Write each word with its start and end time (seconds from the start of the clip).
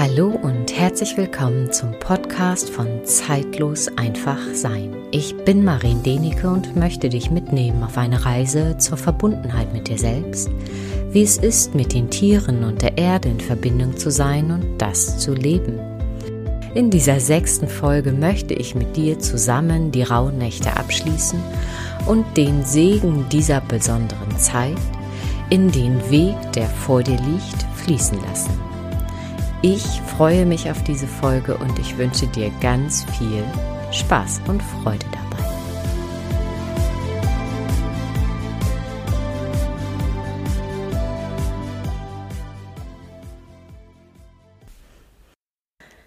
Hallo 0.00 0.28
und 0.28 0.74
herzlich 0.74 1.18
willkommen 1.18 1.70
zum 1.72 1.90
Podcast 2.00 2.70
von 2.70 3.04
Zeitlos 3.04 3.86
einfach 3.98 4.38
sein. 4.54 4.96
Ich 5.10 5.36
bin 5.44 5.62
Marin 5.62 6.02
Denike 6.02 6.48
und 6.48 6.74
möchte 6.74 7.10
dich 7.10 7.30
mitnehmen 7.30 7.82
auf 7.82 7.98
eine 7.98 8.24
Reise 8.24 8.78
zur 8.78 8.96
Verbundenheit 8.96 9.74
mit 9.74 9.88
dir 9.88 9.98
selbst, 9.98 10.48
wie 11.10 11.20
es 11.20 11.36
ist, 11.36 11.74
mit 11.74 11.92
den 11.92 12.08
Tieren 12.08 12.64
und 12.64 12.80
der 12.80 12.96
Erde 12.96 13.28
in 13.28 13.40
Verbindung 13.40 13.94
zu 13.98 14.10
sein 14.10 14.50
und 14.50 14.78
das 14.78 15.18
zu 15.18 15.34
leben. 15.34 15.78
In 16.72 16.88
dieser 16.88 17.20
sechsten 17.20 17.68
Folge 17.68 18.12
möchte 18.12 18.54
ich 18.54 18.74
mit 18.74 18.96
dir 18.96 19.18
zusammen 19.18 19.92
die 19.92 20.04
Rauhnächte 20.04 20.74
abschließen 20.78 21.38
und 22.06 22.24
den 22.38 22.64
Segen 22.64 23.26
dieser 23.28 23.60
besonderen 23.60 24.38
Zeit 24.38 24.80
in 25.50 25.70
den 25.70 26.00
Weg, 26.10 26.36
der 26.54 26.70
vor 26.70 27.02
dir 27.02 27.18
liegt, 27.18 27.66
fließen 27.84 28.18
lassen. 28.22 28.69
Ich 29.62 30.00
freue 30.16 30.46
mich 30.46 30.70
auf 30.70 30.82
diese 30.84 31.06
Folge 31.06 31.54
und 31.54 31.78
ich 31.78 31.98
wünsche 31.98 32.26
dir 32.26 32.50
ganz 32.62 33.04
viel 33.18 33.44
Spaß 33.92 34.40
und 34.46 34.62
Freude 34.62 35.04
dabei. 35.12 35.44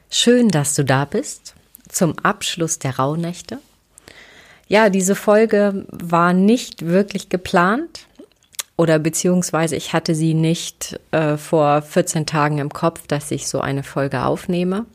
Schön, 0.10 0.48
dass 0.50 0.74
du 0.74 0.84
da 0.84 1.06
bist 1.06 1.54
zum 1.88 2.18
Abschluss 2.24 2.80
der 2.80 2.98
Rauhnächte. 2.98 3.60
Ja, 4.68 4.90
diese 4.90 5.14
Folge 5.14 5.86
war 5.92 6.34
nicht 6.34 6.88
wirklich 6.88 7.30
geplant 7.30 8.08
oder 8.78 9.00
beziehungsweise 9.00 9.76
ich 9.76 9.94
hatte 9.94 10.16
sie 10.16 10.34
nicht 10.34 11.00
äh, 11.12 11.38
vor 11.38 11.82
14 11.82 12.26
Tagen 12.26 12.58
im 12.58 12.70
Kopf, 12.70 13.06
dass 13.08 13.32
ich 13.32 13.48
so 13.48 13.60
eine 13.60 13.84
Folge 13.84 14.24
aufnehme. 14.24 14.86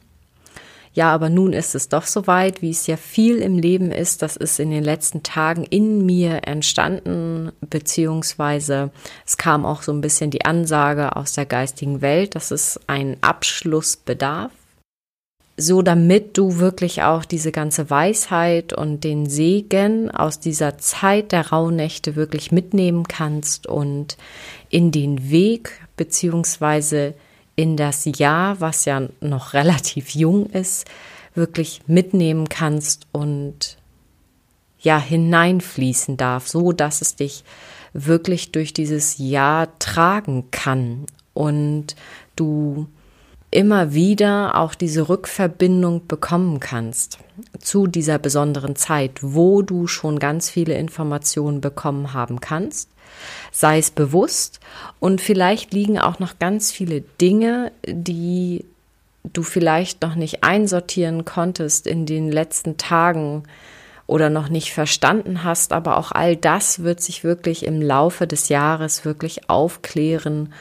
Ja, 0.94 1.14
aber 1.14 1.30
nun 1.30 1.52
ist 1.52 1.76
es 1.76 1.88
doch 1.88 2.04
soweit, 2.04 2.60
wie 2.60 2.70
es 2.70 2.88
ja 2.88 2.96
viel 2.96 3.36
im 3.38 3.56
Leben 3.56 3.92
ist. 3.92 4.20
Das 4.20 4.36
ist 4.36 4.58
in 4.58 4.70
den 4.70 4.82
letzten 4.82 5.22
Tagen 5.22 5.62
in 5.62 6.04
mir 6.04 6.40
entstanden, 6.48 7.52
beziehungsweise 7.60 8.90
es 9.24 9.36
kam 9.36 9.64
auch 9.64 9.82
so 9.82 9.92
ein 9.92 10.00
bisschen 10.00 10.32
die 10.32 10.44
Ansage 10.44 11.14
aus 11.14 11.34
der 11.34 11.46
geistigen 11.46 12.00
Welt, 12.00 12.34
dass 12.34 12.50
es 12.50 12.80
einen 12.88 13.16
Abschluss 13.20 13.96
bedarf 13.96 14.50
so 15.60 15.82
damit 15.82 16.38
du 16.38 16.58
wirklich 16.58 17.02
auch 17.02 17.24
diese 17.24 17.50
ganze 17.50 17.90
Weisheit 17.90 18.72
und 18.72 19.02
den 19.02 19.28
Segen 19.28 20.08
aus 20.08 20.38
dieser 20.38 20.78
Zeit 20.78 21.32
der 21.32 21.48
Rauhnächte 21.48 22.14
wirklich 22.14 22.52
mitnehmen 22.52 23.08
kannst 23.08 23.66
und 23.66 24.16
in 24.70 24.92
den 24.92 25.30
Weg 25.30 25.72
beziehungsweise 25.96 27.14
in 27.56 27.76
das 27.76 28.04
Jahr, 28.04 28.60
was 28.60 28.84
ja 28.84 29.08
noch 29.20 29.52
relativ 29.52 30.10
jung 30.10 30.46
ist, 30.46 30.86
wirklich 31.34 31.82
mitnehmen 31.88 32.48
kannst 32.48 33.08
und 33.10 33.78
ja 34.80 35.00
hineinfließen 35.00 36.16
darf, 36.16 36.46
so 36.46 36.70
dass 36.70 37.00
es 37.00 37.16
dich 37.16 37.42
wirklich 37.92 38.52
durch 38.52 38.72
dieses 38.72 39.18
Jahr 39.18 39.76
tragen 39.80 40.52
kann. 40.52 41.06
Und 41.34 41.96
du 42.36 42.86
immer 43.50 43.94
wieder 43.94 44.56
auch 44.56 44.74
diese 44.74 45.08
Rückverbindung 45.08 46.06
bekommen 46.06 46.60
kannst 46.60 47.18
zu 47.58 47.86
dieser 47.86 48.18
besonderen 48.18 48.76
Zeit, 48.76 49.18
wo 49.22 49.62
du 49.62 49.86
schon 49.86 50.18
ganz 50.18 50.50
viele 50.50 50.74
Informationen 50.74 51.60
bekommen 51.60 52.12
haben 52.12 52.40
kannst, 52.40 52.90
sei 53.50 53.78
es 53.78 53.90
bewusst 53.90 54.60
und 55.00 55.20
vielleicht 55.20 55.72
liegen 55.72 55.98
auch 55.98 56.18
noch 56.18 56.38
ganz 56.38 56.72
viele 56.72 57.00
Dinge, 57.20 57.72
die 57.86 58.64
du 59.32 59.42
vielleicht 59.42 60.02
noch 60.02 60.14
nicht 60.14 60.44
einsortieren 60.44 61.24
konntest 61.24 61.86
in 61.86 62.06
den 62.06 62.30
letzten 62.30 62.76
Tagen 62.76 63.44
oder 64.06 64.30
noch 64.30 64.48
nicht 64.48 64.72
verstanden 64.72 65.44
hast, 65.44 65.72
aber 65.72 65.96
auch 65.98 66.12
all 66.12 66.36
das 66.36 66.82
wird 66.82 67.00
sich 67.00 67.24
wirklich 67.24 67.64
im 67.64 67.80
Laufe 67.82 68.26
des 68.26 68.48
Jahres 68.48 69.04
wirklich 69.04 69.50
aufklären 69.50 70.52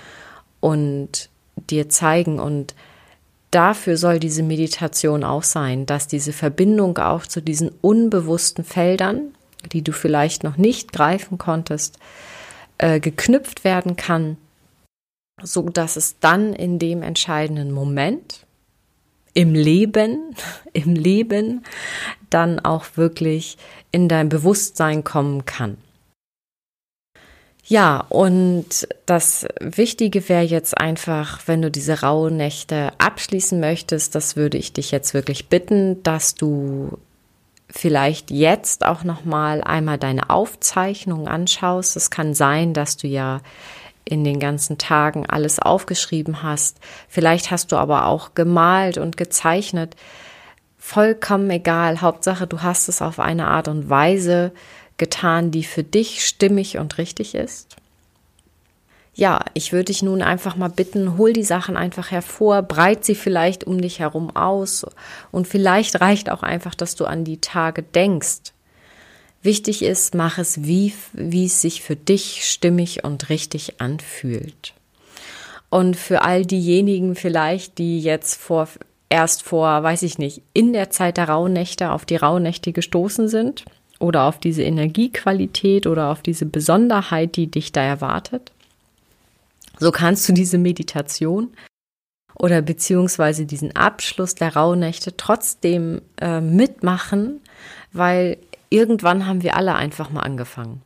und 0.60 1.30
dir 1.70 1.90
zeigen. 1.90 2.40
Und 2.40 2.76
dafür 3.58 3.98
soll 3.98 4.20
diese 4.20 4.44
Meditation 4.44 5.24
auch 5.24 5.42
sein, 5.42 5.88
dass 5.88 6.08
diese 6.08 6.32
Verbindung 6.32 7.00
auch 7.00 7.26
zu 7.26 7.42
diesen 7.42 7.72
unbewussten 7.82 8.64
Feldern, 8.64 9.34
die 9.72 9.82
du 9.82 9.94
vielleicht 9.94 10.44
noch 10.44 10.58
nicht 10.58 10.94
greifen 10.94 11.40
konntest, 11.40 11.98
äh, 12.78 13.00
geknüpft 13.00 13.64
werden 13.64 13.96
kann, 13.96 14.38
so 15.42 15.70
dass 15.70 15.96
es 15.96 16.20
dann 16.20 16.54
in 16.54 16.78
dem 16.78 17.02
entscheidenden 17.02 17.72
Moment 17.72 18.46
im 19.34 19.56
Leben, 19.56 20.36
im 20.74 20.94
Leben 20.94 21.64
dann 22.30 22.60
auch 22.60 22.86
wirklich 22.94 23.58
in 23.92 24.08
dein 24.08 24.30
Bewusstsein 24.30 25.04
kommen 25.04 25.46
kann. 25.46 25.78
Ja, 27.70 28.06
und 28.08 28.88
das 29.06 29.46
Wichtige 29.60 30.30
wäre 30.30 30.44
jetzt 30.44 30.78
einfach, 30.78 31.42
wenn 31.48 31.62
du 31.62 31.70
diese 31.70 32.00
rauen 32.00 32.38
Nächte 32.38 32.94
abschließen 32.98 33.60
möchtest, 33.60 34.16
das 34.16 34.38
würde 34.38 34.58
ich 34.58 34.72
dich 34.72 34.92
jetzt 34.92 35.14
wirklich 35.14 35.50
bitten, 35.50 36.02
dass 36.02 36.34
du 36.34 36.98
vielleicht 37.70 38.32
jetzt 38.32 38.86
auch 38.86 39.04
noch 39.04 39.26
mal 39.26 39.62
einmal 39.62 39.98
deine 39.98 40.30
Aufzeichnung 40.30 41.28
anschaust. 41.28 41.98
Es 41.98 42.10
kann 42.10 42.34
sein, 42.34 42.74
dass 42.74 42.96
du 42.96 43.08
ja 43.08 43.42
in 44.06 44.24
den 44.24 44.40
ganzen 44.40 44.78
Tagen 44.78 45.26
alles 45.26 45.60
aufgeschrieben 45.60 46.44
hast. 46.44 46.80
Vielleicht 47.10 47.52
hast 47.52 47.74
du 47.74 47.76
aber 47.76 48.06
auch 48.06 48.34
gemalt 48.34 48.98
und 48.98 49.18
gezeichnet. 49.18 49.98
Vollkommen 50.78 51.50
egal. 51.50 52.00
Hauptsache, 52.00 52.48
du 52.48 52.62
hast 52.62 52.88
es 52.88 53.02
auf 53.02 53.20
eine 53.20 53.48
Art 53.48 53.68
und 53.68 53.90
Weise 53.90 54.54
getan, 54.98 55.52
die 55.52 55.64
für 55.64 55.84
dich 55.84 56.26
stimmig 56.26 56.78
und 56.78 56.98
richtig 56.98 57.36
ist? 57.36 57.76
Ja, 59.14 59.44
ich 59.56 59.74
würde 59.74 59.86
dich 59.86 60.04
nun 60.04 60.22
einfach 60.22 60.56
mal 60.56 60.70
bitten, 60.70 61.18
hol 61.18 61.34
die 61.34 61.44
Sachen 61.44 61.76
einfach 61.76 62.12
hervor, 62.12 62.62
breit 62.62 63.04
sie 63.04 63.16
vielleicht 63.16 63.64
um 63.64 63.82
dich 63.82 64.00
herum 64.00 64.36
aus 64.36 64.86
und 65.32 65.48
vielleicht 65.48 66.02
reicht 66.02 66.30
auch 66.30 66.44
einfach, 66.44 66.76
dass 66.76 66.96
du 66.96 67.06
an 67.06 67.24
die 67.24 67.42
Tage 67.42 67.82
denkst. 67.82 68.54
Wichtig 69.42 69.82
ist, 69.82 70.14
mach 70.14 70.38
es 70.38 70.64
wie, 70.64 70.94
wie 71.14 71.46
es 71.46 71.62
sich 71.62 71.82
für 71.82 71.96
dich 71.96 72.48
stimmig 72.48 73.04
und 73.06 73.30
richtig 73.30 73.82
anfühlt. 73.82 74.74
Und 75.70 75.96
für 75.96 76.22
all 76.22 76.46
diejenigen 76.46 77.16
vielleicht, 77.16 77.80
die 77.80 78.00
jetzt 78.00 78.36
vor, 78.36 78.68
erst 79.10 79.42
vor, 79.42 79.82
weiß 79.82 80.04
ich 80.04 80.20
nicht, 80.20 80.44
in 80.54 80.74
der 80.74 80.92
Zeit 80.92 81.18
der 81.18 81.30
Rauhnächte 81.30 81.92
auf 81.92 82.06
die 82.06 82.16
Rauhnächte 82.16 82.72
gestoßen 82.72 83.28
sind, 83.30 83.66
oder 84.00 84.24
auf 84.24 84.40
diese 84.40 84.64
Energiequalität 84.64 85.88
oder 85.88 86.12
auf 86.12 86.22
diese 86.22 86.46
Besonderheit, 86.46 87.36
die 87.36 87.48
dich 87.48 87.72
da 87.72 87.82
erwartet. 87.82 88.52
So 89.80 89.92
kannst 89.92 90.28
du 90.28 90.34
diese 90.34 90.58
Meditation 90.58 91.50
oder 92.36 92.62
beziehungsweise 92.62 93.46
diesen 93.46 93.76
Abschluss 93.76 94.36
der 94.36 94.56
Rauhnächte 94.56 95.18
trotzdem 95.18 96.02
äh, 96.20 96.42
mitmachen, 96.42 97.42
weil 97.94 98.38
irgendwann 98.70 99.26
haben 99.26 99.44
wir 99.44 99.56
alle 99.56 99.76
einfach 99.76 100.10
mal 100.10 100.22
angefangen. 100.22 100.82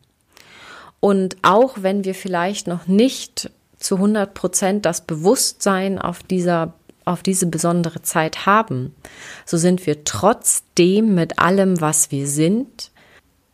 Und 0.99 1.37
auch 1.41 1.77
wenn 1.81 2.05
wir 2.05 2.15
vielleicht 2.15 2.67
noch 2.67 2.87
nicht 2.87 3.49
zu 3.79 3.95
100 3.95 4.33
Prozent 4.33 4.85
das 4.85 5.01
Bewusstsein 5.01 5.99
auf 5.99 6.23
dieser 6.23 6.73
auf 7.03 7.23
diese 7.23 7.47
besondere 7.47 8.03
Zeit 8.03 8.45
haben, 8.45 8.95
so 9.43 9.57
sind 9.57 9.87
wir 9.87 10.03
trotzdem 10.03 11.15
mit 11.15 11.39
allem, 11.39 11.81
was 11.81 12.11
wir 12.11 12.27
sind, 12.27 12.91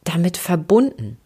damit 0.08 0.38
verbunden. 0.38 1.18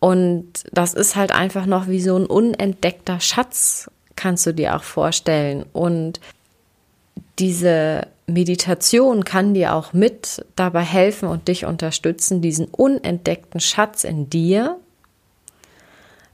Und 0.00 0.64
das 0.72 0.94
ist 0.94 1.16
halt 1.16 1.32
einfach 1.32 1.66
noch 1.66 1.88
wie 1.88 2.00
so 2.00 2.16
ein 2.16 2.26
unentdeckter 2.26 3.20
Schatz, 3.20 3.90
kannst 4.16 4.46
du 4.46 4.52
dir 4.52 4.76
auch 4.76 4.82
vorstellen. 4.82 5.64
Und 5.72 6.20
diese 7.38 8.06
Meditation 8.26 9.24
kann 9.24 9.54
dir 9.54 9.74
auch 9.74 9.92
mit 9.92 10.44
dabei 10.56 10.82
helfen 10.82 11.28
und 11.28 11.48
dich 11.48 11.64
unterstützen, 11.64 12.42
diesen 12.42 12.66
unentdeckten 12.66 13.60
Schatz 13.60 14.04
in 14.04 14.30
dir 14.30 14.76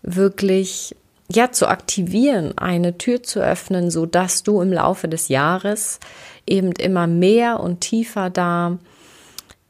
wirklich 0.03 0.97
ja 1.31 1.53
zu 1.53 1.69
aktivieren, 1.69 2.59
eine 2.59 2.99
Tür 2.99 3.23
zu 3.23 3.41
öffnen, 3.41 3.91
so 3.91 4.07
dass 4.07 4.43
du 4.43 4.61
im 4.61 4.73
Laufe 4.73 5.09
des 5.09 5.29
Jahres 5.29 6.01
eben 6.47 6.73
immer 6.73 7.07
mehr 7.07 7.61
und 7.61 7.81
tiefer 7.81 8.31
da 8.31 8.79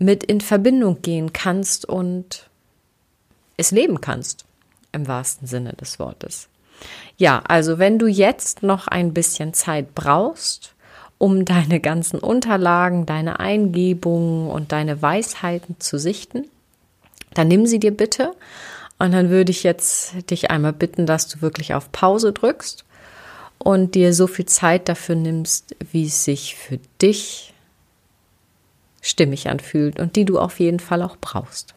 mit 0.01 0.25
in 0.25 0.41
Verbindung 0.41 1.03
gehen 1.03 1.33
kannst 1.33 1.85
und 1.85 2.49
es 3.57 3.71
leben 3.71 4.01
kannst, 4.01 4.47
im 4.93 5.07
wahrsten 5.07 5.47
Sinne 5.47 5.75
des 5.75 5.99
Wortes. 5.99 6.49
Ja, 7.19 7.43
also 7.47 7.79
wenn 7.79 7.99
du 7.99 8.07
jetzt 8.07 8.63
noch 8.63 8.89
ein 8.89 9.13
bisschen 9.13 9.53
Zeit 9.53 9.95
brauchst, 9.95 10.75
um 11.19 11.45
deine 11.45 11.79
ganzen 11.79 12.19
Unterlagen, 12.19 13.07
deine 13.07 13.39
Eingebungen 13.39 14.49
und 14.49 14.73
deine 14.73 15.01
Weisheiten 15.03 15.79
zu 15.79 15.99
sichten, 15.99 16.49
dann 17.35 17.49
nimm 17.49 17.67
sie 17.67 17.79
dir 17.79 17.93
bitte 17.93 18.33
und 18.99 19.13
dann 19.13 19.29
würde 19.29 19.51
ich 19.53 19.63
jetzt 19.63 20.31
dich 20.31 20.51
einmal 20.51 20.73
bitten, 20.73 21.05
dass 21.07 21.29
du 21.29 21.43
wirklich 21.43 21.75
auf 21.75 21.93
Pause 21.93 22.33
drückst 22.33 22.85
und 23.59 23.95
dir 23.95 24.15
so 24.15 24.27
viel 24.27 24.47
Zeit 24.47 24.89
dafür 24.89 25.15
nimmst, 25.15 25.77
wie 25.93 26.07
es 26.07 26.25
sich 26.25 26.57
für 26.57 26.79
dich 27.03 27.53
stimmig 29.01 29.49
anfühlt 29.49 29.99
und 29.99 30.17
die 30.17 30.25
du 30.25 30.39
auf 30.39 30.61
jeden 30.61 30.81
Fall 30.81 31.03
auch 31.03 31.17
brauchst. 31.21 31.75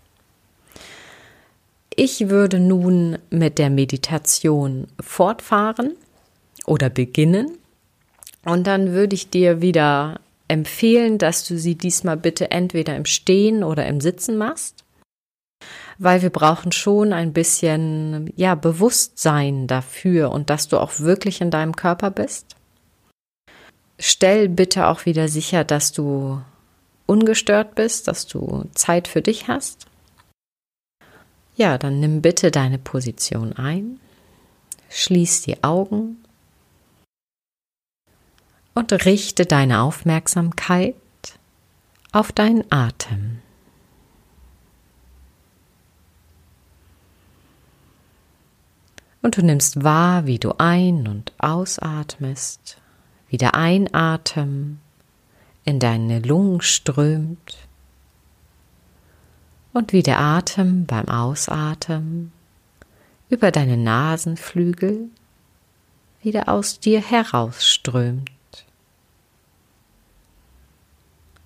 Ich 1.95 2.29
würde 2.29 2.59
nun 2.59 3.19
mit 3.29 3.59
der 3.59 3.69
Meditation 3.69 4.87
fortfahren 4.99 5.93
oder 6.65 6.89
beginnen 6.89 7.57
und 8.45 8.67
dann 8.67 8.91
würde 8.91 9.15
ich 9.15 9.29
dir 9.29 9.61
wieder 9.61 10.19
empfehlen, 10.47 11.17
dass 11.17 11.47
du 11.47 11.57
sie 11.57 11.75
diesmal 11.75 12.17
bitte 12.17 12.51
entweder 12.51 12.95
im 12.95 13.05
Stehen 13.05 13.63
oder 13.63 13.85
im 13.87 14.01
Sitzen 14.01 14.37
machst, 14.37 14.83
weil 15.97 16.21
wir 16.21 16.29
brauchen 16.29 16.71
schon 16.71 17.13
ein 17.13 17.31
bisschen 17.31 18.31
ja 18.35 18.55
Bewusstsein 18.55 19.67
dafür 19.67 20.31
und 20.31 20.49
dass 20.49 20.67
du 20.67 20.79
auch 20.79 20.99
wirklich 20.99 21.41
in 21.41 21.51
deinem 21.51 21.75
Körper 21.75 22.11
bist. 22.11 22.55
Stell 23.99 24.49
bitte 24.49 24.87
auch 24.87 25.05
wieder 25.05 25.27
sicher, 25.27 25.63
dass 25.63 25.91
du 25.91 26.41
ungestört 27.05 27.75
bist, 27.75 28.07
dass 28.07 28.27
du 28.27 28.69
Zeit 28.73 29.07
für 29.07 29.21
dich 29.21 29.47
hast. 29.47 29.87
Ja, 31.55 31.77
dann 31.77 31.99
nimm 31.99 32.21
bitte 32.21 32.49
deine 32.49 32.79
Position 32.79 33.53
ein, 33.53 33.99
schließ 34.89 35.43
die 35.43 35.63
Augen 35.63 36.23
und 38.73 38.91
richte 39.05 39.45
deine 39.45 39.81
Aufmerksamkeit 39.81 40.95
auf 42.11 42.31
deinen 42.31 42.63
Atem. 42.71 43.39
Und 49.21 49.37
du 49.37 49.41
nimmst 49.41 49.83
wahr, 49.83 50.25
wie 50.25 50.37
du 50.37 50.53
ein- 50.57 51.07
und 51.07 51.33
ausatmest, 51.37 52.77
wie 53.29 53.37
der 53.37 53.55
Einatem 53.55 54.79
in 55.65 55.79
deine 55.79 56.19
Lungen 56.19 56.61
strömt 56.61 57.57
und 59.73 59.93
wie 59.93 60.03
der 60.03 60.19
Atem 60.19 60.85
beim 60.85 61.07
Ausatmen 61.07 62.31
über 63.29 63.51
deine 63.51 63.77
Nasenflügel 63.77 65.09
wieder 66.21 66.47
aus 66.49 66.79
dir 66.79 67.01
herausströmt. 67.01 68.29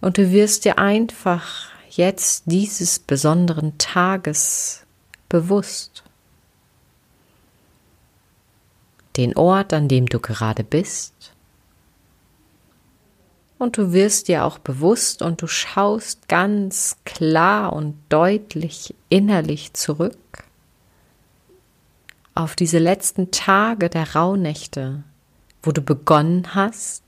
Und 0.01 0.17
du 0.17 0.31
wirst 0.31 0.65
dir 0.65 0.77
einfach 0.77 1.71
jetzt 1.89 2.43
dieses 2.45 2.99
besonderen 2.99 3.77
Tages 3.77 4.85
bewusst. 5.29 6.03
Den 9.15 9.35
Ort, 9.35 9.73
an 9.73 9.87
dem 9.87 10.05
du 10.05 10.19
gerade 10.19 10.63
bist. 10.63 11.13
Und 13.57 13.77
du 13.77 13.92
wirst 13.92 14.27
dir 14.27 14.45
auch 14.45 14.59
bewusst 14.59 15.21
und 15.21 15.42
du 15.42 15.48
schaust 15.48 16.27
ganz 16.27 16.98
klar 17.06 17.74
und 17.74 17.95
deutlich 18.09 18.94
innerlich 19.09 19.74
zurück 19.74 20.18
auf 22.36 22.56
diese 22.56 22.77
letzten 22.77 23.31
Tage 23.31 23.89
der 23.89 24.13
Rauhnächte, 24.13 25.04
wo 25.63 25.71
du 25.71 25.81
begonnen 25.81 26.54
hast, 26.54 27.04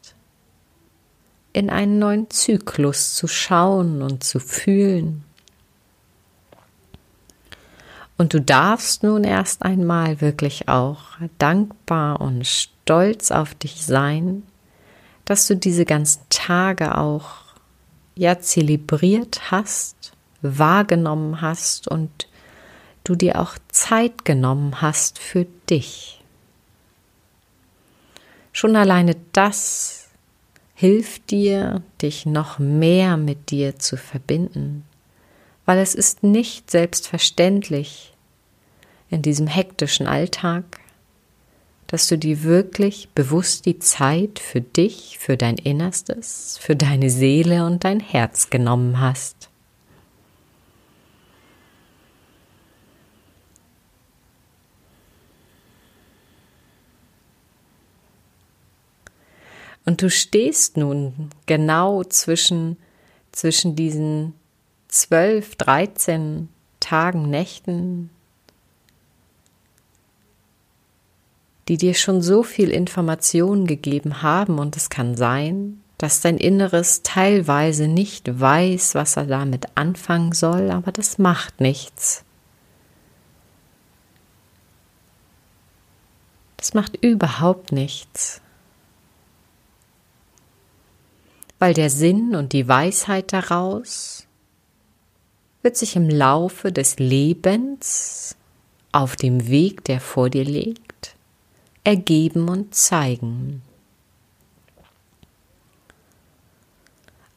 in 1.54 1.70
einen 1.70 2.00
neuen 2.00 2.30
Zyklus 2.32 3.14
zu 3.14 3.28
schauen 3.28 4.02
und 4.02 4.24
zu 4.24 4.40
fühlen. 4.40 5.24
Und 8.18 8.34
du 8.34 8.42
darfst 8.42 9.04
nun 9.04 9.24
erst 9.24 9.62
einmal 9.62 10.20
wirklich 10.20 10.68
auch 10.68 11.04
dankbar 11.38 12.20
und 12.22 12.46
stolz 12.46 13.32
auf 13.32 13.54
dich 13.54 13.86
sein, 13.86 14.44
dass 15.30 15.46
du 15.46 15.56
diese 15.56 15.86
ganzen 15.86 16.22
Tage 16.30 16.98
auch 16.98 17.36
ja 18.16 18.40
zelebriert 18.40 19.52
hast, 19.52 20.12
wahrgenommen 20.42 21.40
hast 21.40 21.88
und 21.88 22.28
du 23.04 23.14
dir 23.14 23.40
auch 23.40 23.56
Zeit 23.68 24.26
genommen 24.26 24.82
hast 24.82 25.20
für 25.20 25.46
dich. 25.70 26.20
Schon 28.54 28.76
alleine 28.76 29.18
das 29.32 30.10
hilft 30.74 31.30
dir, 31.30 31.84
dich 32.02 32.26
noch 32.26 32.58
mehr 32.58 33.16
mit 33.16 33.52
dir 33.52 33.78
zu 33.78 33.98
verbinden, 33.98 34.84
weil 35.68 35.78
es 35.78 35.94
ist 35.94 36.24
nicht 36.24 36.72
selbstverständlich 36.72 38.14
in 39.12 39.22
diesem 39.22 39.46
hektischen 39.46 40.08
Alltag, 40.08 40.80
dass 41.90 42.08
du 42.08 42.20
dir 42.20 42.44
wirklich 42.44 43.10
bewusst 43.16 43.66
die 43.66 43.80
Zeit 43.80 44.38
für 44.38 44.62
dich, 44.62 45.18
für 45.18 45.38
dein 45.38 45.58
Innerstes, 45.58 46.60
für 46.62 46.76
deine 46.76 47.10
Seele 47.10 47.66
und 47.66 47.84
dein 47.84 48.00
Herz 48.00 48.52
genommen 48.52 49.00
hast. 49.00 49.50
Und 59.84 60.04
du 60.04 60.12
stehst 60.12 60.78
nun 60.78 61.32
genau 61.48 62.04
zwischen, 62.04 62.78
zwischen 63.32 63.76
diesen 63.76 64.36
zwölf, 64.90 65.56
dreizehn 65.56 66.50
Tagen, 66.80 67.32
Nächten, 67.32 68.12
die 71.70 71.78
dir 71.78 71.94
schon 71.94 72.22
so 72.22 72.44
viel 72.44 72.70
Information 72.72 73.66
gegeben 73.66 74.22
haben 74.22 74.60
und 74.60 74.76
es 74.76 74.90
kann 74.90 75.16
sein, 75.16 75.82
dass 75.98 76.20
dein 76.20 76.38
Inneres 76.38 77.04
teilweise 77.04 77.88
nicht 77.88 78.40
weiß, 78.40 78.96
was 78.96 79.16
er 79.16 79.26
damit 79.26 79.68
anfangen 79.76 80.34
soll, 80.34 80.72
aber 80.72 80.92
das 80.92 81.18
macht 81.18 81.62
nichts. 81.62 82.26
Das 86.58 86.74
macht 86.74 86.98
überhaupt 87.02 87.72
nichts. 87.72 88.42
weil 91.60 91.74
der 91.74 91.90
Sinn 91.90 92.36
und 92.36 92.54
die 92.54 92.68
Weisheit 92.68 93.34
daraus 93.34 94.26
wird 95.62 95.76
sich 95.76 95.98
im 95.98 96.10
Laufe 96.10 96.72
des 96.72 96.98
Lebens 97.00 98.38
auf 98.94 99.18
dem 99.18 99.50
Weg, 99.50 99.84
der 99.84 100.00
vor 100.00 100.30
dir 100.30 100.46
liegt, 100.46 100.89
ergeben 101.84 102.50
und 102.50 102.76
zeigen. 102.76 103.62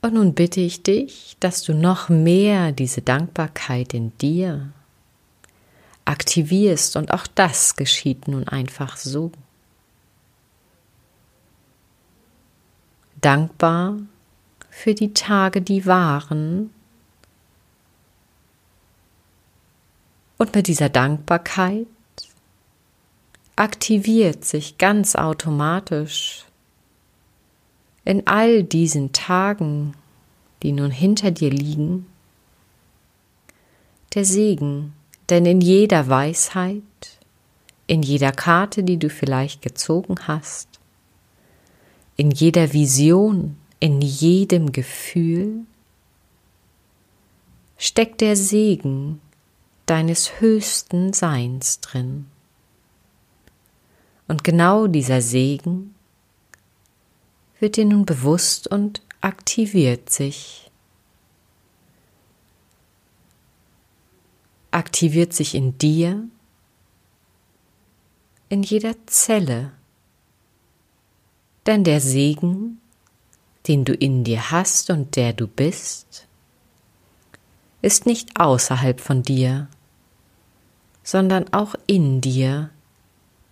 Und 0.01 0.15
nun 0.15 0.35
bitte 0.35 0.61
ich 0.61 0.83
dich, 0.83 1.37
dass 1.39 1.63
du 1.63 1.75
noch 1.75 2.09
mehr 2.09 2.73
diese 2.73 3.03
Dankbarkeit 3.03 3.95
in 3.95 4.17
dir 4.19 4.73
aktivierst 6.05 6.97
und 6.97 7.13
auch 7.13 7.27
das 7.27 7.77
geschieht 7.77 8.27
nun 8.27 8.49
einfach 8.49 8.97
so. 8.97 9.31
Dankbar 13.21 13.99
für 14.69 14.95
die 14.95 15.15
Tage, 15.15 15.63
die 15.63 15.87
waren. 15.87 16.71
Und 20.39 20.55
mit 20.57 20.67
dieser 20.67 20.89
Dankbarkeit 20.89 21.87
aktiviert 23.57 24.45
sich 24.45 24.79
ganz 24.79 25.15
automatisch 25.15 26.47
in 28.05 28.27
all 28.27 28.65
diesen 28.65 29.13
Tagen, 29.13 29.95
die 30.63 30.73
nun 30.73 30.91
hinter 30.91 31.31
dir 31.31 31.51
liegen, 31.51 32.07
der 34.15 34.25
Segen, 34.25 34.93
denn 35.29 35.47
in 35.47 35.61
jeder 35.61 36.09
Weisheit, 36.09 36.83
in 37.87 38.03
jeder 38.03 38.33
Karte, 38.33 38.83
die 38.83 38.99
du 38.99 39.09
vielleicht 39.09 39.63
gezogen 39.63 40.17
hast, 40.27 40.69
in 42.17 42.31
jeder 42.31 42.73
Vision, 42.73 43.57
in 43.81 44.01
jedem 44.01 44.73
Gefühl 44.73 45.65
steckt 47.79 48.21
der 48.21 48.37
Segen 48.37 49.21
deines 49.87 50.41
höchsten 50.41 51.13
Seins 51.13 51.81
drin. 51.81 52.27
Und 54.33 54.45
genau 54.45 54.87
dieser 54.87 55.21
Segen 55.21 55.95
wird 57.61 57.77
dir 57.77 57.85
nun 57.85 58.07
bewusst 58.07 58.67
und 58.67 59.03
aktiviert 59.21 60.09
sich. 60.09 60.71
Aktiviert 64.71 65.35
sich 65.35 65.55
in 65.55 65.77
dir, 65.77 66.25
in 68.49 68.63
jeder 68.63 68.95
Zelle. 69.05 69.73
Denn 71.67 71.85
der 71.85 72.01
Segen 72.01 72.81
den 73.69 73.85
du 73.85 73.93
in 73.93 74.25
dir 74.25 74.51
hast 74.51 74.89
und 74.89 75.17
der 75.17 75.33
du 75.33 75.47
bist, 75.47 76.27
ist 77.83 78.07
nicht 78.07 78.41
außerhalb 78.41 78.99
von 78.99 79.23
dir, 79.23 79.69
sondern 81.03 81.53
auch 81.53 81.75
in 81.87 82.21
dir, 82.21 82.71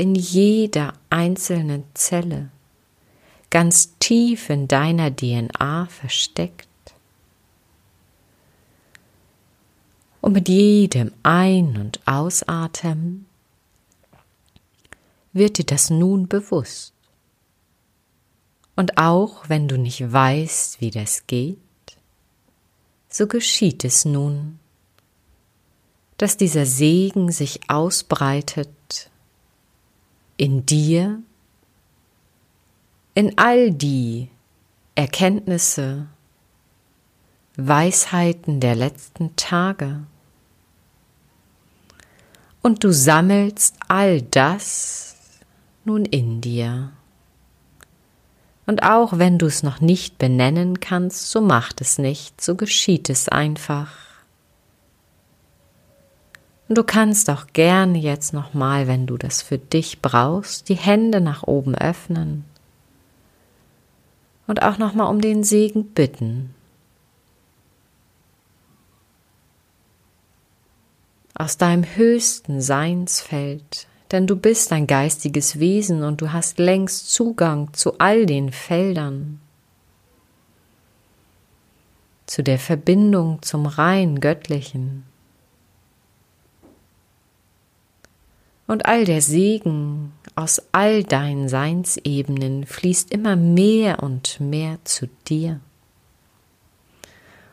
in 0.00 0.14
jeder 0.14 0.94
einzelnen 1.10 1.84
Zelle, 1.92 2.50
ganz 3.50 3.98
tief 3.98 4.48
in 4.48 4.66
deiner 4.66 5.14
DNA 5.14 5.88
versteckt. 5.90 6.66
Und 10.22 10.32
mit 10.32 10.48
jedem 10.48 11.12
Ein- 11.22 11.76
und 11.76 12.00
Ausatmen 12.06 13.26
wird 15.34 15.58
dir 15.58 15.66
das 15.66 15.90
nun 15.90 16.28
bewusst. 16.28 16.94
Und 18.76 18.96
auch 18.96 19.50
wenn 19.50 19.68
du 19.68 19.76
nicht 19.76 20.10
weißt, 20.10 20.80
wie 20.80 20.90
das 20.90 21.26
geht, 21.26 21.58
so 23.10 23.26
geschieht 23.26 23.84
es 23.84 24.06
nun, 24.06 24.60
dass 26.16 26.38
dieser 26.38 26.64
Segen 26.64 27.30
sich 27.30 27.68
ausbreitet 27.68 28.70
in 30.40 30.64
dir, 30.64 31.22
in 33.12 33.36
all 33.36 33.72
die 33.72 34.30
Erkenntnisse, 34.94 36.06
Weisheiten 37.56 38.58
der 38.58 38.74
letzten 38.74 39.36
Tage. 39.36 40.00
Und 42.62 42.84
du 42.84 42.90
sammelst 42.90 43.76
all 43.88 44.22
das 44.22 45.14
nun 45.84 46.06
in 46.06 46.40
dir. 46.40 46.90
Und 48.64 48.82
auch 48.82 49.18
wenn 49.18 49.36
du 49.36 49.44
es 49.44 49.62
noch 49.62 49.82
nicht 49.82 50.16
benennen 50.16 50.80
kannst, 50.80 51.30
so 51.30 51.42
macht 51.42 51.82
es 51.82 51.98
nicht, 51.98 52.40
so 52.40 52.54
geschieht 52.54 53.10
es 53.10 53.28
einfach. 53.28 54.09
Und 56.70 56.78
du 56.78 56.84
kannst 56.84 57.28
auch 57.28 57.48
gerne 57.52 57.98
jetzt 57.98 58.32
nochmal, 58.32 58.86
wenn 58.86 59.08
du 59.08 59.16
das 59.16 59.42
für 59.42 59.58
dich 59.58 60.00
brauchst, 60.00 60.68
die 60.68 60.76
Hände 60.76 61.20
nach 61.20 61.42
oben 61.42 61.74
öffnen 61.74 62.44
und 64.46 64.62
auch 64.62 64.78
nochmal 64.78 65.10
um 65.10 65.20
den 65.20 65.42
Segen 65.42 65.86
bitten. 65.86 66.54
Aus 71.34 71.56
deinem 71.56 71.82
höchsten 71.96 72.60
Seinsfeld 72.60 73.88
denn 74.12 74.28
du 74.28 74.36
bist 74.36 74.72
ein 74.72 74.86
geistiges 74.86 75.58
Wesen 75.58 76.04
und 76.04 76.20
du 76.20 76.32
hast 76.32 76.60
längst 76.60 77.12
Zugang 77.12 77.72
zu 77.72 77.98
all 77.98 78.26
den 78.26 78.52
Feldern, 78.52 79.40
zu 82.26 82.44
der 82.44 82.60
Verbindung 82.60 83.42
zum 83.42 83.66
rein 83.66 84.20
Göttlichen. 84.20 85.09
Und 88.70 88.86
all 88.86 89.04
der 89.04 89.20
Segen 89.20 90.12
aus 90.36 90.62
all 90.70 91.02
deinen 91.02 91.48
Seinsebenen 91.48 92.66
fließt 92.66 93.10
immer 93.10 93.34
mehr 93.34 94.00
und 94.00 94.38
mehr 94.38 94.78
zu 94.84 95.08
dir 95.26 95.58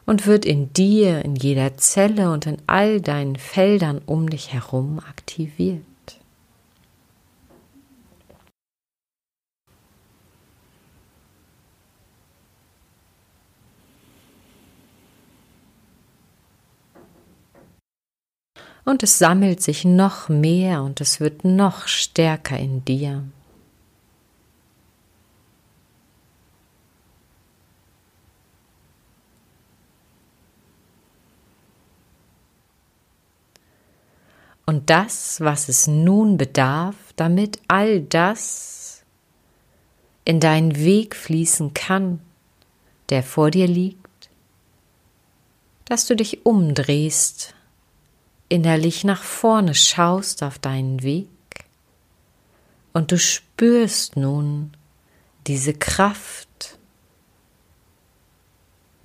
und 0.05 0.27
wird 0.27 0.45
in 0.45 0.71
dir, 0.73 1.25
in 1.25 1.35
jeder 1.35 1.75
Zelle 1.75 2.29
und 2.29 2.45
in 2.45 2.57
all 2.67 3.01
deinen 3.01 3.35
Feldern 3.35 3.99
um 4.05 4.29
dich 4.29 4.53
herum 4.53 4.99
aktiviert. 4.99 5.81
Und 18.87 19.03
es 19.03 19.19
sammelt 19.19 19.61
sich 19.61 19.83
noch 19.83 20.29
mehr 20.29 20.81
und 20.81 21.01
es 21.01 21.19
wird 21.19 21.43
noch 21.43 21.89
stärker 21.89 22.57
in 22.57 22.85
dir. 22.85 23.21
Und 34.65 34.89
das, 34.89 35.41
was 35.41 35.67
es 35.67 35.87
nun 35.87 36.37
bedarf, 36.37 36.95
damit 37.17 37.59
all 37.67 37.99
das 37.99 39.03
in 40.23 40.39
deinen 40.39 40.77
Weg 40.77 41.13
fließen 41.17 41.73
kann, 41.73 42.21
der 43.09 43.21
vor 43.21 43.51
dir 43.51 43.67
liegt, 43.67 44.29
dass 45.83 46.07
du 46.07 46.15
dich 46.15 46.45
umdrehst 46.45 47.53
innerlich 48.49 49.03
nach 49.03 49.23
vorne 49.23 49.75
schaust 49.75 50.43
auf 50.43 50.59
deinen 50.59 51.03
Weg 51.03 51.27
und 52.93 53.11
du 53.11 53.19
spürst 53.19 54.15
nun 54.15 54.71
diese 55.45 55.73
Kraft 55.73 56.77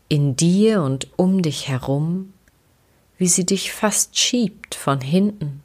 in 0.09 0.37
dir 0.37 0.83
und 0.83 1.09
um 1.17 1.43
dich 1.43 1.69
herum, 1.69 2.33
wie 3.19 3.29
sie 3.29 3.47
dich 3.47 3.73
fast 3.73 4.19
schiebt 4.19 4.75
von 4.75 5.01
hinten 5.01 5.63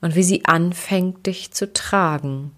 und 0.00 0.14
wie 0.14 0.22
sie 0.22 0.44
anfängt 0.44 1.26
dich 1.26 1.52
zu 1.52 1.72
tragen. 1.72 2.52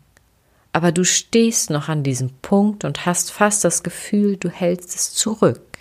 Aber 0.73 0.91
du 0.91 1.05
stehst 1.05 1.71
noch 1.71 1.89
an 1.89 2.03
diesem 2.03 2.31
Punkt 2.41 2.85
und 2.85 3.05
hast 3.05 3.31
fast 3.31 3.63
das 3.65 3.83
Gefühl, 3.83 4.37
du 4.37 4.49
hältst 4.49 4.95
es 4.95 5.13
zurück. 5.13 5.72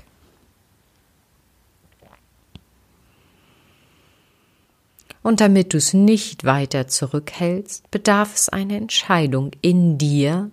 Und 5.24 5.40
damit 5.40 5.74
du 5.74 5.78
es 5.78 5.94
nicht 5.94 6.46
weiter 6.46 6.88
zurückhältst, 6.88 7.90
bedarf 7.92 8.34
es 8.34 8.50
eine 8.50 8.76
Entscheidung 8.76 9.52
in 9.62 9.98
dir, 9.98 10.50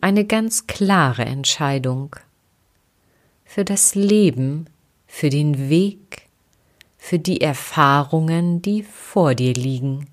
eine 0.00 0.24
ganz 0.24 0.66
klare 0.66 1.24
Entscheidung 1.24 2.16
für 3.44 3.64
das 3.64 3.94
Leben, 3.94 4.66
für 5.06 5.28
den 5.28 5.68
Weg, 5.68 6.28
für 6.96 7.18
die 7.18 7.40
Erfahrungen, 7.40 8.62
die 8.62 8.82
vor 8.82 9.34
dir 9.34 9.52
liegen, 9.52 10.06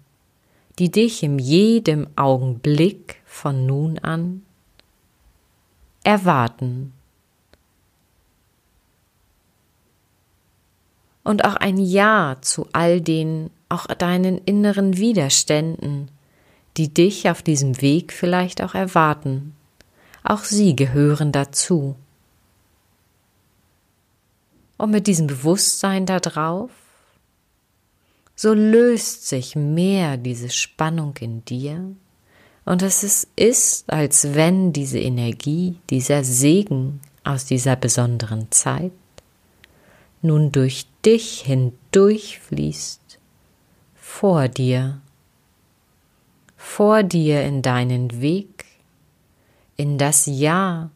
die 0.80 0.92
dich 0.92 1.24
in 1.24 1.40
jedem 1.40 2.08
Augenblick 2.16 3.22
von 3.26 3.66
nun 3.66 4.00
an 4.00 4.42
erwarten. 6.04 6.94
Und 11.28 11.44
auch 11.44 11.58
ein 11.58 11.78
Ja 11.78 12.38
zu 12.40 12.70
all 12.72 13.02
den, 13.02 13.50
auch 13.68 13.86
deinen 13.88 14.38
inneren 14.46 14.96
Widerständen, 14.96 16.10
die 16.78 16.94
dich 16.94 17.30
auf 17.30 17.42
diesem 17.42 17.82
Weg 17.82 18.14
vielleicht 18.14 18.64
auch 18.64 18.74
erwarten. 18.74 19.54
Auch 20.24 20.46
sie 20.46 20.74
gehören 20.74 21.34
dazu. 21.34 21.96
Und 24.78 24.92
mit 24.92 25.08
diesem 25.08 25.28
Bewusstsein 25.28 26.06
darauf, 26.06 26.72
so 28.34 28.54
löst 28.54 29.28
sich 29.28 29.58
mehr 29.58 30.16
diese 30.16 30.50
Spannung 30.50 31.18
in 31.20 31.44
dir 31.44 31.84
und 32.64 32.82
es 32.82 33.28
ist, 33.36 33.92
als 33.92 34.34
wenn 34.34 34.72
diese 34.72 35.00
Energie, 35.00 35.76
dieser 35.90 36.24
Segen 36.24 37.02
aus 37.26 37.44
dieser 37.46 37.76
besonderen 37.76 38.50
Zeit 38.50 38.94
nun 40.22 40.52
durch 40.52 40.86
dich 41.08 41.40
hindurchfließt, 41.44 43.18
vor 43.96 44.50
dir, 44.50 45.00
vor 46.58 47.02
dir 47.02 47.44
in 47.44 47.62
deinen 47.62 48.20
Weg, 48.20 48.66
in 49.78 49.98
das 49.98 50.26
Ja. 50.26 50.90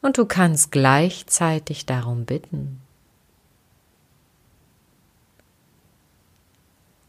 Und 0.00 0.16
du 0.16 0.24
kannst 0.24 0.72
gleichzeitig 0.72 1.84
darum 1.84 2.24
bitten, 2.24 2.80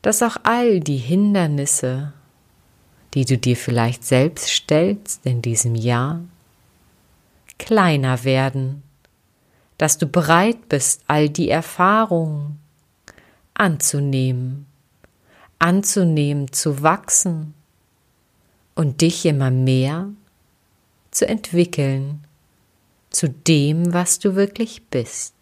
dass 0.01 0.22
auch 0.22 0.36
all 0.44 0.82
die 0.82 0.98
Hindernisse, 0.98 2.12
die 3.13 3.24
du 3.24 3.38
dir 3.38 3.56
vielleicht 3.56 4.03
selbst 4.03 4.50
stellst 4.50 5.25
in 5.25 5.41
diesem 5.41 5.75
Jahr, 5.75 6.20
kleiner 7.58 8.25
werden 8.25 8.84
dass 9.80 9.98
du 9.98 10.06
bereit 10.06 10.70
bist, 10.70 11.02
all 11.08 11.30
die 11.30 11.50
Erfahrungen 11.50 12.60
anzunehmen, 13.56 14.68
anzunehmen, 15.58 16.52
zu 16.52 16.84
wachsen 16.84 17.56
und 18.76 19.02
dich 19.02 19.26
immer 19.26 19.50
mehr 19.50 20.10
zu 21.12 21.28
entwickeln 21.28 22.24
zu 23.10 23.30
dem, 23.30 23.94
was 23.94 24.20
du 24.20 24.36
wirklich 24.36 24.84
bist. 24.88 25.34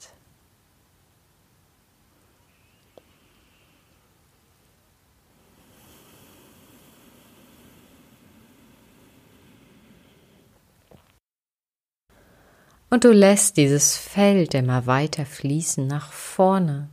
Und 12.97 13.03
du 13.03 13.11
lässt 13.11 13.57
dieses 13.57 13.95
Feld 13.95 14.55
immer 14.55 14.87
weiter 14.87 15.27
fließen 15.27 15.85
nach 15.85 16.11
vorne. 16.11 16.89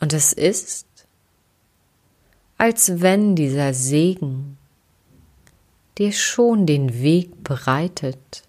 Und 0.00 0.14
es 0.14 0.32
ist, 0.32 0.86
als 2.56 3.02
wenn 3.02 3.36
dieser 3.36 3.74
Segen 3.74 4.56
dir 5.98 6.12
schon 6.12 6.64
den 6.64 7.02
Weg 7.02 7.44
bereitet 7.44 8.42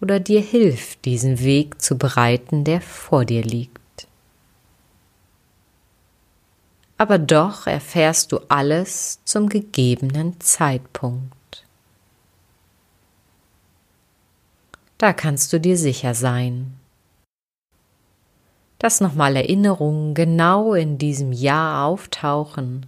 oder 0.00 0.20
dir 0.20 0.40
hilft, 0.40 1.04
diesen 1.04 1.40
Weg 1.40 1.82
zu 1.82 1.98
bereiten, 1.98 2.64
der 2.64 2.80
vor 2.80 3.26
dir 3.26 3.42
liegt. 3.42 4.08
Aber 6.96 7.18
doch 7.18 7.66
erfährst 7.66 8.32
du 8.32 8.38
alles 8.48 9.20
zum 9.26 9.50
gegebenen 9.50 10.40
Zeitpunkt. 10.40 11.34
Da 15.00 15.14
kannst 15.14 15.50
du 15.54 15.58
dir 15.58 15.78
sicher 15.78 16.14
sein, 16.14 16.76
dass 18.78 19.00
nochmal 19.00 19.34
Erinnerungen 19.34 20.12
genau 20.12 20.74
in 20.74 20.98
diesem 20.98 21.32
Jahr 21.32 21.86
auftauchen, 21.86 22.84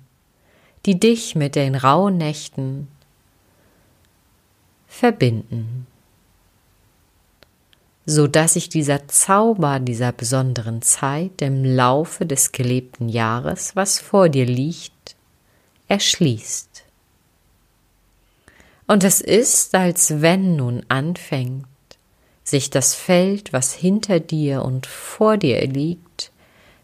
die 0.85 1.00
dich 1.00 1.37
mit 1.37 1.54
den 1.54 1.75
rauen 1.75 2.19
Nächten 2.19 2.88
verbinden, 4.87 5.87
so 8.04 8.26
dass 8.26 8.52
sich 8.54 8.69
dieser 8.69 9.09
Zauber 9.09 9.81
dieser 9.81 10.12
besonderen 10.12 10.83
Zeit 10.83 11.40
im 11.40 11.64
Laufe 11.64 12.26
des 12.26 12.52
gelebten 12.52 13.09
Jahres, 13.09 13.75
was 13.75 13.99
vor 13.99 14.28
dir 14.28 14.45
liegt, 14.45 15.16
erschließt. 15.88 16.85
Und 18.87 19.02
es 19.02 19.23
ist, 19.23 19.75
als 19.75 20.21
wenn 20.21 20.57
nun 20.57 20.85
anfängt, 20.90 21.72
sich 22.52 22.68
das 22.68 22.94
Feld, 22.94 23.54
was 23.54 23.73
hinter 23.73 24.21
dir 24.21 24.62
und 24.62 24.85
vor 24.87 25.38
dir 25.38 25.66
liegt, 25.66 26.30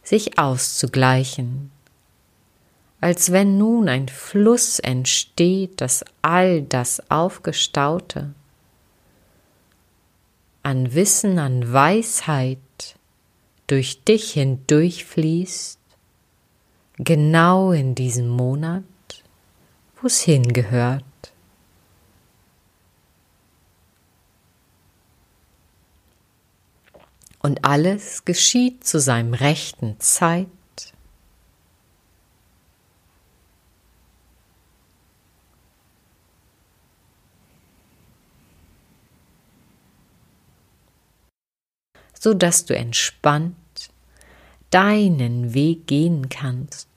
sich 0.03 0.39
auszugleichen, 0.39 1.71
als 3.03 3.33
wenn 3.33 3.59
nun 3.59 3.87
ein 3.91 4.09
Fluss 4.09 4.79
entsteht, 4.79 5.83
das 5.83 6.07
all 6.23 6.63
das 6.63 7.11
Aufgestaute 7.11 8.33
an 10.63 10.95
Wissen, 10.95 11.39
an 11.39 11.71
Weisheit 11.71 12.97
durch 13.67 14.05
dich 14.05 14.33
hindurchfließt, 14.33 15.79
genau 16.97 17.73
in 17.73 17.95
diesem 17.95 18.29
Monat, 18.29 18.85
wo 20.01 20.07
es 20.07 20.23
hingehört. 20.23 21.05
Und 27.41 27.65
alles 27.65 28.25
geschieht 28.25 28.85
zu 28.85 29.01
seinem 29.01 29.35
rechten 29.35 29.99
Zeit. 30.01 30.49
so 42.21 42.35
dass 42.35 42.65
du 42.65 42.75
entspannt 42.75 43.55
deinen 44.71 45.55
Weg 45.55 45.87
gehen 45.87 46.29
kannst. 46.29 46.88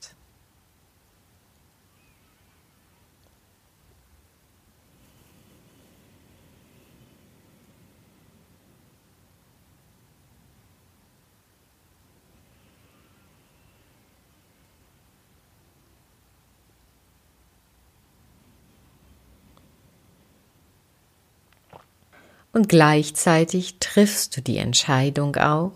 Und 22.52 22.68
gleichzeitig 22.68 23.78
triffst 23.80 24.36
du 24.36 24.42
die 24.42 24.58
Entscheidung 24.58 25.36
auch, 25.36 25.72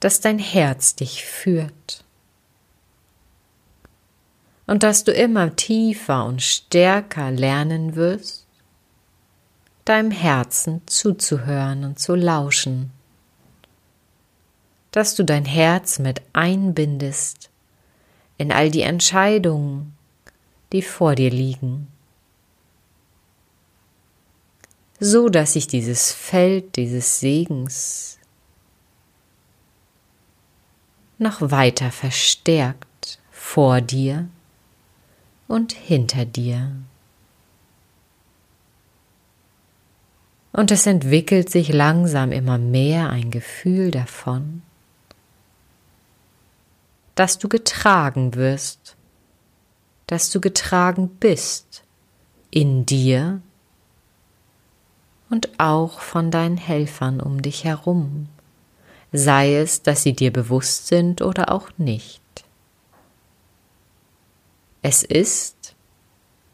dass 0.00 0.20
dein 0.20 0.38
Herz 0.38 0.94
dich 0.94 1.24
führt. 1.24 2.04
Und 4.66 4.82
dass 4.82 5.04
du 5.04 5.12
immer 5.12 5.56
tiefer 5.56 6.24
und 6.26 6.42
stärker 6.42 7.30
lernen 7.30 7.94
wirst, 7.96 8.46
deinem 9.84 10.10
Herzen 10.10 10.82
zuzuhören 10.86 11.84
und 11.84 11.98
zu 11.98 12.14
lauschen, 12.14 12.90
dass 14.92 15.14
du 15.14 15.24
dein 15.24 15.46
Herz 15.46 15.98
mit 15.98 16.22
einbindest 16.32 17.50
in 18.38 18.52
all 18.52 18.70
die 18.70 18.82
Entscheidungen, 18.82 19.96
die 20.72 20.82
vor 20.82 21.14
dir 21.14 21.30
liegen 21.30 21.91
so 25.04 25.28
dass 25.28 25.54
sich 25.54 25.66
dieses 25.66 26.12
Feld 26.12 26.76
dieses 26.76 27.18
Segens 27.18 28.18
noch 31.18 31.40
weiter 31.40 31.90
verstärkt 31.90 33.18
vor 33.32 33.80
dir 33.80 34.28
und 35.48 35.72
hinter 35.72 36.24
dir. 36.24 36.70
Und 40.52 40.70
es 40.70 40.86
entwickelt 40.86 41.50
sich 41.50 41.72
langsam 41.72 42.30
immer 42.30 42.58
mehr 42.58 43.10
ein 43.10 43.32
Gefühl 43.32 43.90
davon, 43.90 44.62
dass 47.16 47.38
du 47.38 47.48
getragen 47.48 48.36
wirst, 48.36 48.96
dass 50.06 50.30
du 50.30 50.40
getragen 50.40 51.08
bist 51.08 51.82
in 52.52 52.86
dir 52.86 53.42
und 55.32 55.48
auch 55.58 56.00
von 56.00 56.30
deinen 56.30 56.58
Helfern 56.58 57.18
um 57.18 57.40
dich 57.40 57.64
herum, 57.64 58.28
sei 59.12 59.56
es, 59.56 59.80
dass 59.80 60.02
sie 60.02 60.12
dir 60.12 60.30
bewusst 60.30 60.88
sind 60.88 61.22
oder 61.22 61.50
auch 61.50 61.70
nicht. 61.78 62.20
Es 64.82 65.02
ist, 65.02 65.74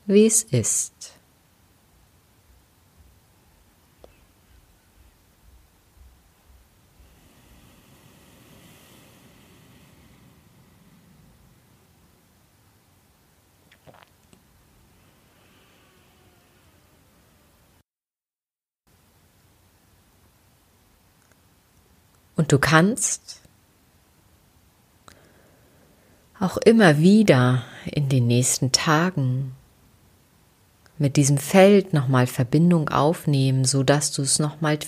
wie 0.06 0.26
es 0.26 0.44
ist. 0.44 0.97
Und 22.38 22.52
du 22.52 22.60
kannst 22.60 23.40
auch 26.38 26.56
immer 26.56 26.98
wieder 26.98 27.64
in 27.84 28.08
den 28.08 28.28
nächsten 28.28 28.70
Tagen 28.70 29.56
mit 30.98 31.16
diesem 31.16 31.36
Feld 31.36 31.92
nochmal 31.92 32.28
Verbindung 32.28 32.90
aufnehmen, 32.90 33.64
so 33.64 33.82
dass 33.82 34.12
du 34.12 34.22
es 34.22 34.38
nochmal 34.38 34.78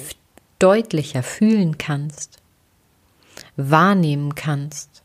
deutlicher 0.60 1.24
fühlen 1.24 1.76
kannst, 1.76 2.38
wahrnehmen 3.56 4.36
kannst. 4.36 4.99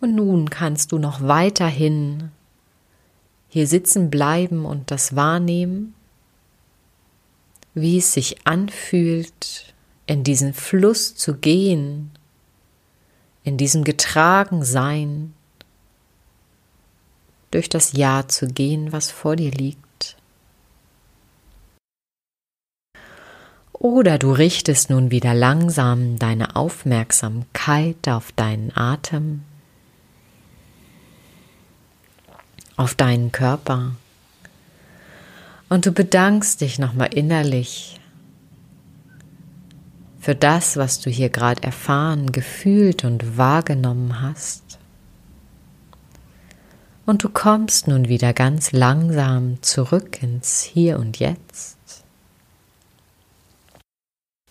Und 0.00 0.14
nun 0.14 0.48
kannst 0.50 0.92
du 0.92 0.98
noch 0.98 1.22
weiterhin 1.22 2.30
hier 3.48 3.66
sitzen 3.66 4.10
bleiben 4.10 4.64
und 4.64 4.90
das 4.90 5.16
wahrnehmen, 5.16 5.94
wie 7.74 7.98
es 7.98 8.12
sich 8.12 8.46
anfühlt, 8.46 9.74
in 10.06 10.24
diesen 10.24 10.54
Fluss 10.54 11.14
zu 11.14 11.34
gehen, 11.34 12.10
in 13.44 13.56
diesem 13.56 13.84
Getragensein, 13.84 15.34
durch 17.50 17.68
das 17.68 17.92
Ja 17.92 18.28
zu 18.28 18.46
gehen, 18.46 18.92
was 18.92 19.10
vor 19.10 19.36
dir 19.36 19.50
liegt. 19.50 20.16
Oder 23.72 24.18
du 24.18 24.32
richtest 24.32 24.90
nun 24.90 25.10
wieder 25.10 25.34
langsam 25.34 26.18
deine 26.18 26.56
Aufmerksamkeit 26.56 28.08
auf 28.08 28.32
deinen 28.32 28.76
Atem. 28.76 29.44
Auf 32.78 32.94
deinen 32.94 33.32
Körper. 33.32 33.92
Und 35.68 35.84
du 35.84 35.92
bedankst 35.92 36.62
dich 36.62 36.78
nochmal 36.78 37.12
innerlich 37.12 38.00
für 40.20 40.34
das, 40.34 40.76
was 40.76 41.00
du 41.00 41.10
hier 41.10 41.28
gerade 41.28 41.62
erfahren, 41.62 42.32
gefühlt 42.32 43.04
und 43.04 43.36
wahrgenommen 43.36 44.22
hast. 44.22 44.78
Und 47.04 47.24
du 47.24 47.28
kommst 47.28 47.88
nun 47.88 48.08
wieder 48.08 48.32
ganz 48.32 48.72
langsam 48.72 49.62
zurück 49.62 50.22
ins 50.22 50.62
Hier 50.62 50.98
und 50.98 51.18
Jetzt. 51.18 51.78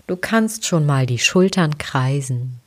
Du 0.07 0.17
kannst 0.17 0.65
schon 0.65 0.85
mal 0.85 1.05
die 1.05 1.19
Schultern 1.19 1.77
kreisen. 1.77 2.59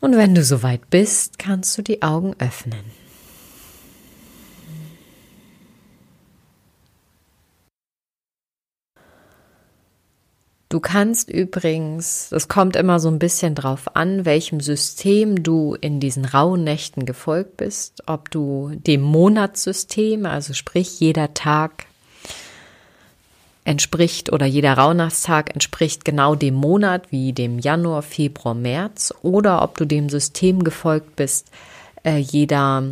Und 0.00 0.16
wenn 0.16 0.34
du 0.34 0.42
soweit 0.42 0.88
bist, 0.88 1.38
kannst 1.38 1.76
du 1.76 1.82
die 1.82 2.02
Augen 2.02 2.34
öffnen. 2.38 3.00
Du 10.70 10.78
kannst 10.78 11.28
übrigens, 11.28 12.28
das 12.30 12.46
kommt 12.46 12.76
immer 12.76 13.00
so 13.00 13.08
ein 13.08 13.18
bisschen 13.18 13.56
drauf 13.56 13.96
an, 13.96 14.24
welchem 14.24 14.60
System 14.60 15.42
du 15.42 15.74
in 15.74 15.98
diesen 15.98 16.24
rauen 16.24 16.62
Nächten 16.62 17.06
gefolgt 17.06 17.56
bist, 17.56 18.04
ob 18.06 18.30
du 18.30 18.70
dem 18.74 19.00
Monatssystem, 19.02 20.26
also 20.26 20.54
sprich 20.54 21.00
jeder 21.00 21.34
Tag 21.34 21.86
entspricht 23.64 24.32
oder 24.32 24.46
jeder 24.46 24.74
Rauhnachtstag 24.74 25.52
entspricht 25.52 26.04
genau 26.04 26.34
dem 26.34 26.54
Monat 26.54 27.10
wie 27.12 27.32
dem 27.32 27.58
Januar, 27.58 28.02
Februar, 28.02 28.54
März 28.54 29.14
oder 29.22 29.62
ob 29.62 29.76
du 29.76 29.84
dem 29.84 30.08
System 30.08 30.64
gefolgt 30.64 31.16
bist, 31.16 31.50
äh, 32.04 32.18
jeder 32.18 32.84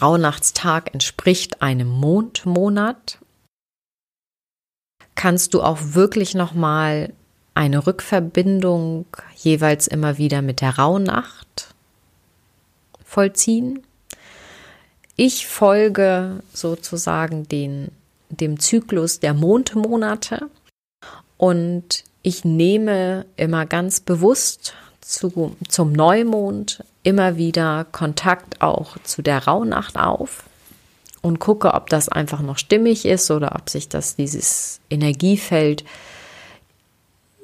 Rauhnachtstag 0.00 0.92
entspricht 0.92 1.62
einem 1.62 1.88
Mondmonat 1.88 3.18
kannst 5.14 5.54
du 5.54 5.62
auch 5.62 5.78
wirklich 5.80 6.34
nochmal 6.34 7.12
eine 7.54 7.86
Rückverbindung 7.86 9.06
jeweils 9.34 9.86
immer 9.86 10.18
wieder 10.18 10.42
mit 10.42 10.60
der 10.60 10.78
Rauhnacht 10.78 11.74
vollziehen. 13.04 13.82
Ich 15.16 15.46
folge 15.46 16.42
sozusagen 16.52 17.48
den, 17.48 17.90
dem 18.28 18.58
Zyklus 18.58 19.20
der 19.20 19.34
Mondmonate 19.34 20.50
und 21.36 22.04
ich 22.22 22.44
nehme 22.44 23.26
immer 23.36 23.66
ganz 23.66 24.00
bewusst 24.00 24.74
zu, 25.00 25.56
zum 25.68 25.92
Neumond 25.92 26.82
immer 27.02 27.36
wieder 27.36 27.86
Kontakt 27.92 28.62
auch 28.62 28.96
zu 29.04 29.22
der 29.22 29.44
Rauhnacht 29.46 29.96
auf 29.96 30.44
und 31.22 31.38
gucke, 31.38 31.74
ob 31.74 31.88
das 31.88 32.08
einfach 32.08 32.40
noch 32.40 32.58
stimmig 32.58 33.04
ist 33.04 33.30
oder 33.30 33.54
ob 33.54 33.70
sich 33.70 33.88
das 33.88 34.16
dieses 34.16 34.80
Energiefeld, 34.90 35.84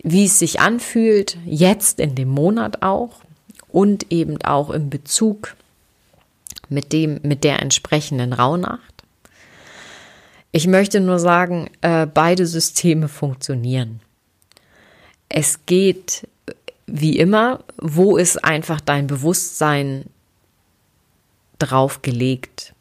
wie 0.02 0.24
es 0.24 0.38
sich 0.38 0.60
anfühlt, 0.60 1.36
jetzt 1.46 2.00
in 2.00 2.14
dem 2.14 2.28
Monat 2.28 2.82
auch 2.82 3.20
und 3.68 4.10
eben 4.10 4.42
auch 4.42 4.70
im 4.70 4.90
Bezug 4.90 5.54
mit 6.68 6.92
dem, 6.92 7.20
mit 7.22 7.44
der 7.44 7.60
entsprechenden 7.60 8.32
Rauhnacht. 8.32 8.91
Ich 10.52 10.66
möchte 10.66 11.00
nur 11.00 11.18
sagen, 11.18 11.70
äh, 11.80 12.06
beide 12.06 12.46
Systeme 12.46 13.08
funktionieren. 13.08 14.00
Es 15.28 15.66
geht 15.66 16.28
wie 16.86 17.18
immer, 17.18 17.64
wo 17.78 18.16
ist 18.16 18.44
einfach 18.44 18.80
dein 18.80 19.06
Bewusstsein 19.06 20.04
drauf 21.58 22.02
gelegt? 22.02 22.74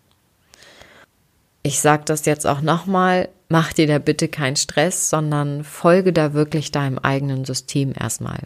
ich 1.63 1.79
sage 1.79 2.03
das 2.05 2.25
jetzt 2.25 2.47
auch 2.47 2.61
nochmal, 2.61 3.29
mach 3.49 3.73
dir 3.73 3.87
da 3.87 3.99
bitte 3.99 4.27
keinen 4.27 4.55
Stress, 4.55 5.09
sondern 5.09 5.63
folge 5.63 6.13
da 6.13 6.33
wirklich 6.33 6.71
deinem 6.71 6.97
eigenen 6.97 7.45
System 7.45 7.93
erstmal, 7.97 8.39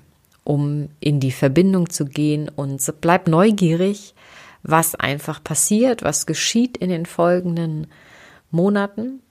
um 0.44 0.90
in 1.00 1.20
die 1.20 1.32
Verbindung 1.32 1.90
zu 1.90 2.06
gehen 2.06 2.50
und 2.50 2.82
bleib 3.02 3.28
neugierig, 3.28 4.14
was 4.64 4.96
einfach 4.96 5.44
passiert, 5.44 6.04
was 6.04 6.26
geschieht 6.26 6.78
in 6.78 6.90
den 6.90 7.06
folgenden 7.06 7.88
Monaten. 8.56 9.22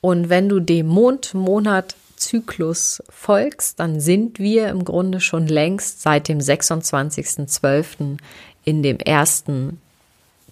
Und 0.00 0.28
wenn 0.28 0.48
du 0.48 0.60
dem 0.60 0.86
Mond-Monat-Zyklus 0.86 3.02
folgst, 3.08 3.80
dann 3.80 4.00
sind 4.00 4.38
wir 4.38 4.68
im 4.68 4.84
Grunde 4.84 5.20
schon 5.20 5.48
längst 5.48 6.02
seit 6.02 6.28
dem 6.28 6.38
26.12. 6.38 8.18
in 8.64 8.82
dem 8.82 9.00
ersten 9.00 9.80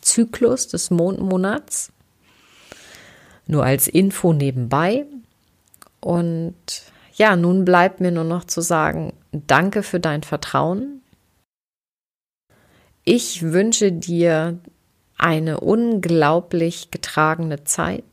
Zyklus 0.01 0.68
des 0.68 0.90
Mondmonats. 0.90 1.92
Nur 3.46 3.64
als 3.64 3.87
Info 3.87 4.33
nebenbei. 4.33 5.07
Und 6.01 6.55
ja, 7.14 7.37
nun 7.37 7.64
bleibt 7.64 8.01
mir 8.01 8.11
nur 8.11 8.25
noch 8.25 8.44
zu 8.44 8.61
sagen, 8.61 9.12
danke 9.33 9.83
für 9.83 10.01
dein 10.01 10.22
Vertrauen. 10.22 11.01
Ich 13.05 13.42
wünsche 13.42 13.92
dir 13.92 14.59
eine 15.19 15.61
unglaublich 15.61 16.91
getragene 16.91 17.65
Zeit, 17.65 18.05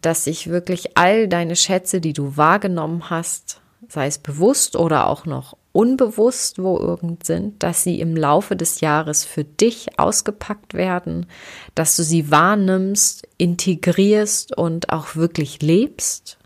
dass 0.00 0.24
sich 0.24 0.48
wirklich 0.48 0.96
all 0.96 1.28
deine 1.28 1.56
Schätze, 1.56 2.00
die 2.00 2.12
du 2.12 2.36
wahrgenommen 2.36 3.10
hast, 3.10 3.60
sei 3.88 4.06
es 4.06 4.18
bewusst 4.18 4.76
oder 4.76 5.06
auch 5.08 5.26
noch 5.26 5.56
unbewusst 5.72 6.62
wo 6.62 6.78
irgend 6.78 7.24
sind, 7.24 7.62
dass 7.62 7.82
sie 7.82 8.00
im 8.00 8.16
Laufe 8.16 8.56
des 8.56 8.80
Jahres 8.80 9.24
für 9.24 9.44
dich 9.44 9.98
ausgepackt 9.98 10.74
werden, 10.74 11.26
dass 11.74 11.96
du 11.96 12.02
sie 12.02 12.30
wahrnimmst, 12.30 13.26
integrierst 13.38 14.56
und 14.56 14.90
auch 14.90 15.16
wirklich 15.16 15.62
lebst, 15.62 16.38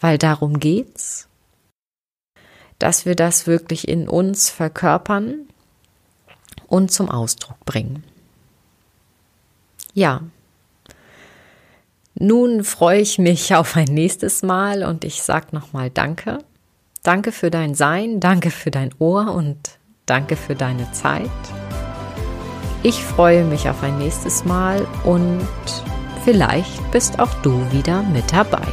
weil 0.00 0.18
darum 0.18 0.60
geht's, 0.60 1.28
dass 2.78 3.04
wir 3.06 3.14
das 3.14 3.46
wirklich 3.46 3.88
in 3.88 4.08
uns 4.08 4.50
verkörpern 4.50 5.48
und 6.66 6.90
zum 6.90 7.10
Ausdruck 7.10 7.64
bringen. 7.64 8.04
Ja. 9.94 10.22
Nun 12.14 12.64
freue 12.64 13.00
ich 13.00 13.18
mich 13.18 13.54
auf 13.54 13.76
ein 13.76 13.88
nächstes 13.88 14.42
Mal 14.42 14.84
und 14.84 15.04
ich 15.04 15.22
sage 15.22 15.48
nochmal 15.52 15.90
Danke 15.90 16.38
Danke 17.02 17.32
für 17.32 17.50
dein 17.50 17.74
Sein, 17.74 18.20
danke 18.20 18.50
für 18.50 18.70
dein 18.70 18.92
Ohr 18.98 19.34
und 19.34 19.78
danke 20.04 20.36
für 20.36 20.54
deine 20.54 20.90
Zeit. 20.92 21.30
Ich 22.82 23.02
freue 23.02 23.44
mich 23.44 23.68
auf 23.68 23.82
ein 23.82 23.98
nächstes 23.98 24.44
Mal 24.44 24.86
und 25.04 25.48
vielleicht 26.24 26.90
bist 26.90 27.18
auch 27.18 27.32
du 27.42 27.72
wieder 27.72 28.02
mit 28.02 28.32
dabei. 28.32 28.66